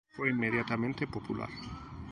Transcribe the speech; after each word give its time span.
Fue 0.15 0.31
inmediatamente 0.31 1.05
popular. 1.05 1.47